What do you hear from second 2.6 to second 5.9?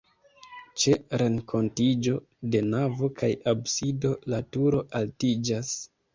navo kaj absido la turo altiĝas.